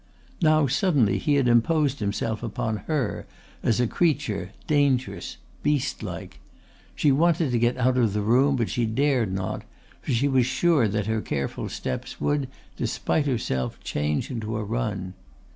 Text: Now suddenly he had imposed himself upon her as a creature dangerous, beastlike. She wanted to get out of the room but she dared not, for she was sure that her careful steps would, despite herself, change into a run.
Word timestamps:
Now 0.41 0.65
suddenly 0.65 1.19
he 1.19 1.35
had 1.35 1.47
imposed 1.47 1.99
himself 1.99 2.41
upon 2.41 2.77
her 2.87 3.27
as 3.61 3.79
a 3.79 3.85
creature 3.85 4.49
dangerous, 4.65 5.37
beastlike. 5.61 6.39
She 6.95 7.11
wanted 7.11 7.51
to 7.51 7.59
get 7.59 7.77
out 7.77 7.99
of 7.99 8.13
the 8.13 8.21
room 8.21 8.55
but 8.55 8.71
she 8.71 8.87
dared 8.87 9.31
not, 9.31 9.61
for 10.01 10.11
she 10.11 10.27
was 10.27 10.47
sure 10.47 10.87
that 10.87 11.05
her 11.05 11.21
careful 11.21 11.69
steps 11.69 12.19
would, 12.19 12.47
despite 12.75 13.27
herself, 13.27 13.79
change 13.83 14.31
into 14.31 14.57
a 14.57 14.63
run. 14.63 15.13